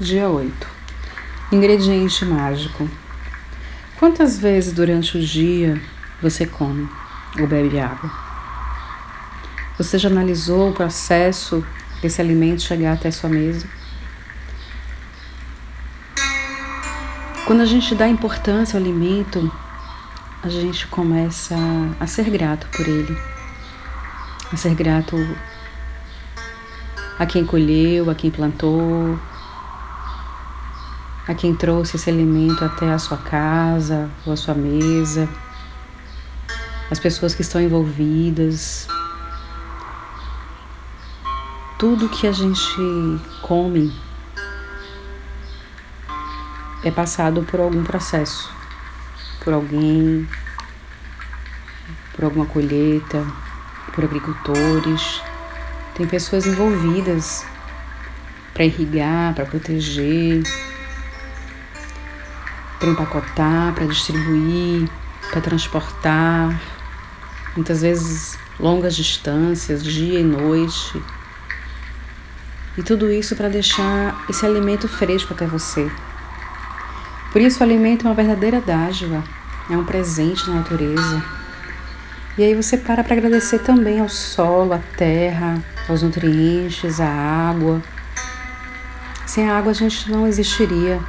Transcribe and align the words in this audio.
Dia 0.00 0.28
8. 0.28 0.52
Ingrediente 1.50 2.24
mágico. 2.24 2.88
Quantas 3.98 4.38
vezes 4.38 4.72
durante 4.72 5.18
o 5.18 5.20
dia 5.20 5.82
você 6.22 6.46
come 6.46 6.88
ou 7.36 7.48
bebe 7.48 7.80
água? 7.80 8.08
Você 9.76 9.98
já 9.98 10.08
analisou 10.08 10.70
o 10.70 10.72
processo 10.72 11.66
desse 12.00 12.20
alimento 12.20 12.62
chegar 12.62 12.92
até 12.92 13.10
sua 13.10 13.28
mesa? 13.28 13.66
Quando 17.44 17.62
a 17.62 17.66
gente 17.66 17.92
dá 17.96 18.06
importância 18.06 18.78
ao 18.78 18.84
alimento, 18.84 19.52
a 20.44 20.48
gente 20.48 20.86
começa 20.86 21.56
a 21.98 22.06
ser 22.06 22.30
grato 22.30 22.68
por 22.68 22.86
ele, 22.86 23.18
a 24.52 24.56
ser 24.56 24.76
grato 24.76 25.16
a 27.18 27.26
quem 27.26 27.44
colheu, 27.44 28.08
a 28.08 28.14
quem 28.14 28.30
plantou, 28.30 29.18
a 31.28 31.34
quem 31.34 31.54
trouxe 31.54 31.96
esse 31.96 32.08
alimento 32.08 32.64
até 32.64 32.90
a 32.90 32.98
sua 32.98 33.18
casa 33.18 34.08
ou 34.24 34.32
a 34.32 34.36
sua 34.36 34.54
mesa, 34.54 35.28
as 36.90 36.98
pessoas 36.98 37.34
que 37.34 37.42
estão 37.42 37.60
envolvidas. 37.60 38.88
Tudo 41.78 42.08
que 42.08 42.26
a 42.26 42.32
gente 42.32 43.20
come 43.42 43.94
é 46.82 46.90
passado 46.90 47.42
por 47.42 47.60
algum 47.60 47.84
processo, 47.84 48.50
por 49.44 49.52
alguém, 49.52 50.26
por 52.14 52.24
alguma 52.24 52.46
colheita, 52.46 53.22
por 53.94 54.02
agricultores. 54.02 55.20
Tem 55.94 56.06
pessoas 56.06 56.46
envolvidas 56.46 57.44
para 58.54 58.64
irrigar, 58.64 59.34
para 59.34 59.44
proteger, 59.44 60.42
para 62.78 62.90
empacotar, 62.90 63.74
para 63.74 63.86
distribuir, 63.86 64.88
para 65.30 65.40
transportar, 65.40 66.60
muitas 67.54 67.82
vezes 67.82 68.38
longas 68.58 68.94
distâncias, 68.94 69.82
dia 69.82 70.20
e 70.20 70.24
noite. 70.24 71.02
E 72.76 72.82
tudo 72.82 73.10
isso 73.10 73.34
para 73.34 73.48
deixar 73.48 74.24
esse 74.28 74.46
alimento 74.46 74.86
fresco 74.88 75.34
até 75.34 75.46
você. 75.46 75.90
Por 77.32 77.40
isso, 77.40 77.60
o 77.60 77.62
alimento 77.62 78.06
é 78.06 78.08
uma 78.08 78.14
verdadeira 78.14 78.60
dádiva, 78.60 79.22
é 79.68 79.76
um 79.76 79.84
presente 79.84 80.48
na 80.48 80.56
natureza. 80.56 81.22
E 82.38 82.42
aí 82.44 82.54
você 82.54 82.76
para 82.76 83.02
para 83.02 83.16
agradecer 83.16 83.58
também 83.58 84.00
ao 84.00 84.08
solo, 84.08 84.72
à 84.72 84.78
terra, 84.96 85.62
aos 85.88 86.02
nutrientes, 86.02 87.00
à 87.00 87.08
água. 87.08 87.82
Sem 89.26 89.50
a 89.50 89.58
água 89.58 89.72
a 89.72 89.74
gente 89.74 90.08
não 90.10 90.26
existiria. 90.26 91.00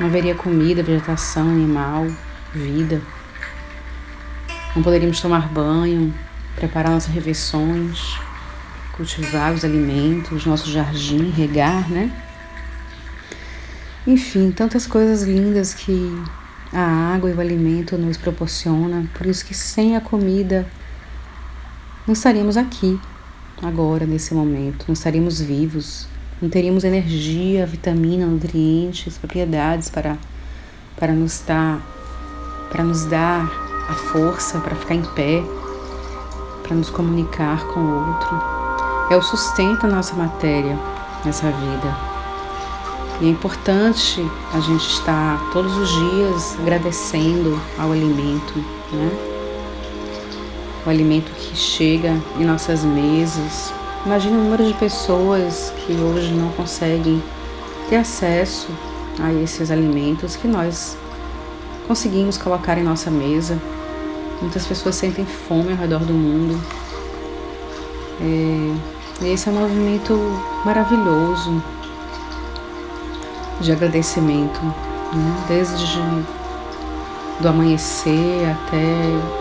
Não 0.00 0.06
haveria 0.06 0.34
comida, 0.34 0.82
vegetação, 0.82 1.48
animal, 1.48 2.06
vida. 2.52 3.00
Não 4.74 4.82
poderíamos 4.82 5.20
tomar 5.20 5.48
banho, 5.48 6.12
preparar 6.56 6.92
nossas 6.92 7.12
refeições, 7.12 8.16
cultivar 8.96 9.52
os 9.52 9.64
alimentos, 9.64 10.46
nosso 10.46 10.70
jardim, 10.70 11.30
regar, 11.30 11.88
né? 11.90 12.10
Enfim, 14.06 14.50
tantas 14.50 14.86
coisas 14.86 15.22
lindas 15.22 15.74
que 15.74 16.10
a 16.72 17.14
água 17.14 17.30
e 17.30 17.34
o 17.34 17.40
alimento 17.40 17.96
nos 17.96 18.16
proporciona. 18.16 19.06
Por 19.14 19.26
isso 19.26 19.44
que 19.44 19.54
sem 19.54 19.96
a 19.96 20.00
comida 20.00 20.66
não 22.06 22.14
estaríamos 22.14 22.56
aqui 22.56 22.98
agora, 23.62 24.04
nesse 24.04 24.34
momento, 24.34 24.86
não 24.88 24.94
estaríamos 24.94 25.40
vivos, 25.40 26.08
não 26.42 26.50
teríamos 26.50 26.82
energia, 26.82 27.64
vitamina, 27.64 28.26
nutrientes, 28.26 29.16
propriedades 29.16 29.88
para, 29.88 30.18
para 30.98 31.12
nos 31.12 31.40
dar 31.46 31.80
para 32.68 32.82
nos 32.82 33.04
dar 33.04 33.44
a 33.88 33.92
força 33.92 34.58
para 34.58 34.74
ficar 34.74 34.94
em 34.94 35.02
pé, 35.02 35.44
para 36.62 36.74
nos 36.74 36.88
comunicar 36.88 37.66
com 37.66 37.80
o 37.80 38.08
outro. 38.08 38.42
É 39.10 39.16
o 39.16 39.20
sustento 39.20 39.82
da 39.82 39.88
nossa 39.88 40.14
matéria 40.14 40.78
nessa 41.22 41.50
vida. 41.50 41.96
E 43.20 43.26
é 43.26 43.28
importante 43.28 44.26
a 44.54 44.60
gente 44.60 44.88
estar 44.88 45.38
todos 45.52 45.76
os 45.76 45.90
dias 45.90 46.56
agradecendo 46.60 47.60
ao 47.78 47.92
alimento, 47.92 48.54
né? 48.90 49.10
O 50.86 50.88
alimento 50.88 51.30
que 51.32 51.54
chega 51.54 52.16
em 52.38 52.44
nossas 52.44 52.82
mesas, 52.82 53.72
Imagina 54.04 54.36
o 54.36 54.42
número 54.42 54.66
de 54.66 54.74
pessoas 54.74 55.72
que 55.76 55.92
hoje 55.92 56.32
não 56.32 56.50
conseguem 56.52 57.22
ter 57.88 57.96
acesso 57.96 58.68
a 59.20 59.32
esses 59.32 59.70
alimentos 59.70 60.34
que 60.34 60.48
nós 60.48 60.96
conseguimos 61.86 62.36
colocar 62.36 62.76
em 62.76 62.82
nossa 62.82 63.12
mesa. 63.12 63.56
Muitas 64.40 64.66
pessoas 64.66 64.96
sentem 64.96 65.24
fome 65.24 65.70
ao 65.70 65.78
redor 65.78 66.00
do 66.00 66.12
mundo. 66.12 66.60
É, 68.20 69.26
esse 69.28 69.48
é 69.48 69.52
um 69.52 69.54
movimento 69.54 70.18
maravilhoso 70.64 71.62
de 73.60 73.70
agradecimento, 73.70 74.60
né? 74.64 75.44
desde 75.46 75.86
do 77.38 77.48
amanhecer 77.48 78.48
até 78.50 78.82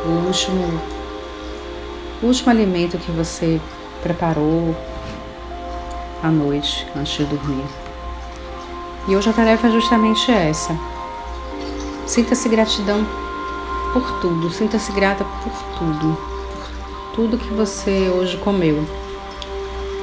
o 0.06 0.28
último, 0.28 0.82
o 2.22 2.28
último 2.28 2.52
alimento 2.52 3.00
que 3.00 3.12
você 3.12 3.60
preparou 4.01 4.75
à 6.23 6.29
noite 6.29 6.88
antes 6.95 7.13
de 7.13 7.25
dormir. 7.25 7.66
E 9.07 9.16
hoje 9.16 9.29
a 9.29 9.34
tarefa 9.34 9.67
é 9.67 9.72
justamente 9.72 10.31
essa. 10.31 10.78
Sinta-se 12.06 12.47
gratidão 12.50 13.06
por 13.94 14.19
tudo, 14.19 14.50
sinta-se 14.51 14.91
grata 14.91 15.25
por 15.25 15.53
tudo, 15.78 16.17
por 16.53 17.16
tudo 17.16 17.38
que 17.38 17.53
você 17.53 18.09
hoje 18.09 18.38
comeu, 18.38 18.85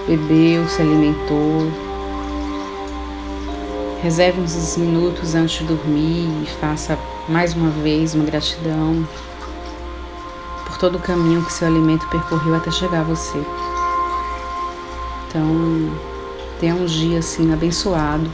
bebeu, 0.06 0.69
se 0.69 0.82
alimentou. 0.82 1.70
Reserve 4.03 4.41
uns 4.41 4.76
minutos 4.76 5.34
antes 5.34 5.59
de 5.59 5.65
dormir 5.65 6.28
e 6.42 6.47
faça 6.60 6.98
mais 7.28 7.54
uma 7.54 7.70
vez 7.70 8.15
uma 8.15 8.25
gratidão 8.25 9.06
por 10.66 10.78
todo 10.78 10.97
o 10.97 11.00
caminho 11.00 11.44
que 11.44 11.53
seu 11.53 11.66
alimento 11.66 12.06
percorreu 12.09 12.54
até 12.54 12.70
chegar 12.70 13.00
a 13.00 13.04
você. 13.04 13.38
Então, 15.28 15.91
tenha 16.59 16.75
um 16.75 16.87
dia 16.87 17.19
assim 17.19 17.53
abençoado 17.53 18.31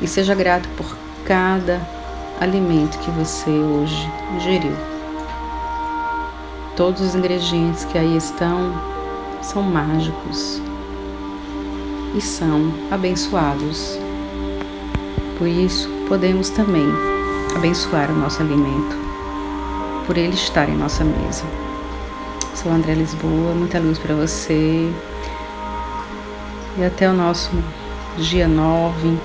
e 0.00 0.08
seja 0.08 0.34
grato 0.34 0.66
por 0.70 0.96
cada 1.26 1.80
alimento 2.40 2.98
que 2.98 3.10
você 3.10 3.50
hoje 3.50 4.10
ingeriu. 4.34 4.72
Todos 6.74 7.02
os 7.02 7.14
ingredientes 7.14 7.84
que 7.84 7.98
aí 7.98 8.16
estão 8.16 8.72
são 9.42 9.62
mágicos 9.62 10.62
e 12.14 12.20
são 12.22 12.72
abençoados. 12.90 13.98
Por 15.36 15.46
isso, 15.46 15.90
podemos 16.08 16.48
também 16.48 16.86
abençoar 17.54 18.10
o 18.10 18.14
nosso 18.14 18.40
alimento, 18.40 18.96
por 20.06 20.16
ele 20.16 20.34
estar 20.34 20.68
em 20.70 20.76
nossa 20.76 21.04
mesa. 21.04 21.44
Sou 22.54 22.72
André 22.72 22.94
Lisboa, 22.94 23.54
muita 23.54 23.78
luz 23.78 23.98
para 23.98 24.14
você 24.14 24.90
e 26.80 26.84
até 26.84 27.08
o 27.08 27.12
nosso 27.12 27.50
dia 28.16 28.48
9 28.48 29.18